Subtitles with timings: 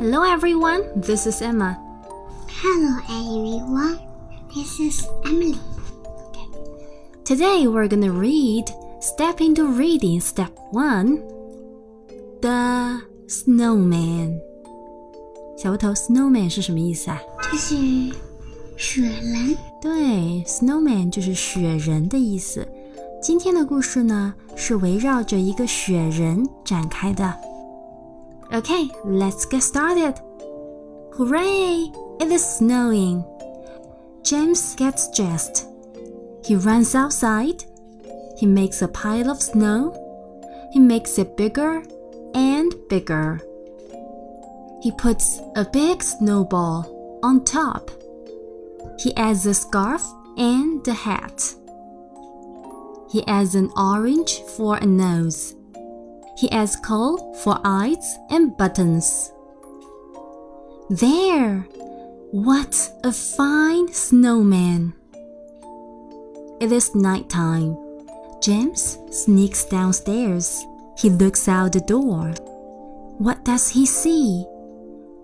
[0.00, 1.76] Hello everyone, this is Emma.
[2.48, 3.98] Hello everyone,
[4.54, 5.58] this is Emily.
[7.24, 8.64] Today we're gonna read
[9.00, 11.18] Step into Reading Step 1
[12.40, 14.40] The Snowman.
[15.58, 17.20] 小头 Snowman 是什么意思啊？
[17.52, 17.76] 就是
[18.78, 19.56] 雪人。
[19.82, 22.66] 对，Snowman 就是雪人的意思。
[23.20, 27.34] 今天的故事呢，是围绕着一个雪人展开的。
[28.53, 30.19] Okay, let's get started.
[31.13, 31.89] Hooray!
[32.19, 33.23] It is snowing.
[34.23, 35.67] James gets dressed.
[36.43, 37.63] He runs outside.
[38.37, 39.95] He makes a pile of snow.
[40.73, 41.81] He makes it bigger
[42.35, 43.39] and bigger.
[44.81, 47.89] He puts a big snowball on top.
[48.99, 50.03] He adds a scarf
[50.37, 51.53] and a hat.
[53.09, 55.55] He adds an orange for a nose.
[56.37, 59.31] He adds coal for eyes and buttons.
[60.89, 61.67] There!
[62.31, 64.93] What a fine snowman!
[66.59, 67.77] It is night time.
[68.41, 70.65] James sneaks downstairs.
[70.97, 72.33] He looks out the door.
[73.17, 74.45] What does he see?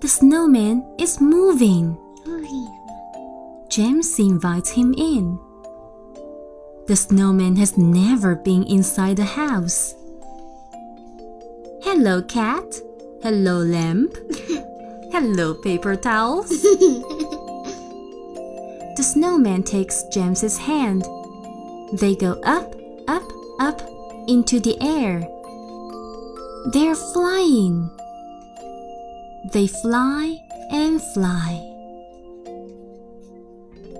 [0.00, 1.98] The snowman is moving.
[3.68, 5.38] James invites him in.
[6.86, 9.94] The snowman has never been inside the house.
[11.80, 12.80] Hello, cat.
[13.22, 14.12] Hello, lamp.
[15.12, 16.48] Hello, paper towels.
[18.96, 21.06] the snowman takes James's hand.
[21.92, 22.74] They go up,
[23.06, 23.22] up,
[23.60, 23.80] up
[24.26, 25.20] into the air.
[26.72, 27.88] They're flying.
[29.52, 30.36] They fly
[30.70, 31.64] and fly.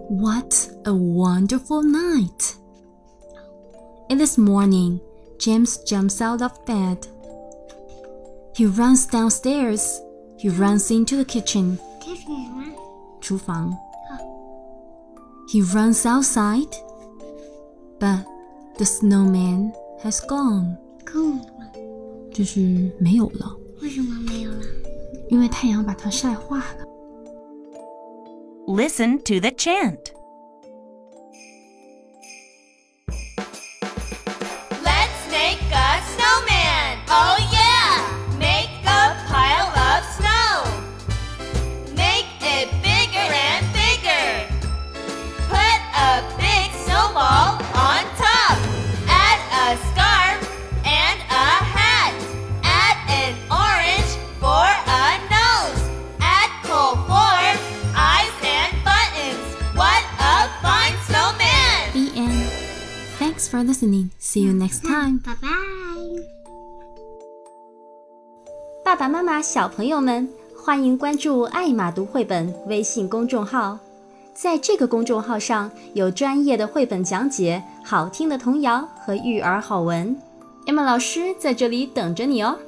[0.09, 2.57] What a wonderful night!
[4.09, 5.01] In It is morning.
[5.39, 7.07] James jumps out of bed.
[8.58, 10.00] He runs downstairs.
[10.38, 11.78] He runs into the kitchen.
[12.00, 12.64] 这是什么？
[13.22, 13.76] 厨房.
[15.52, 16.70] He runs outside.
[18.00, 18.26] But
[18.78, 19.72] the snowman
[20.04, 20.78] has gone.
[21.06, 21.72] 够了。
[22.32, 24.62] 就是没有了，为什么没有了？
[25.30, 26.86] 因为太阳把它晒化了。
[28.66, 30.00] Listen to the chant.
[63.39, 64.11] Thanks for listening.
[64.19, 65.21] See you next time.
[65.21, 66.25] Bye bye.。
[68.85, 73.79] 爸爸妈妈、小朋友们，欢迎关注“爱马读绘本”微信公众号。
[74.35, 80.17] 在这个公众号上有专业的绘本讲解、好听的童谣和育儿好文。
[80.67, 82.59] Emma 老师在这里等着你哦。